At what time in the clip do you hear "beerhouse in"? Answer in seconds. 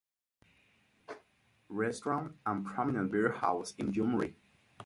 3.11-3.91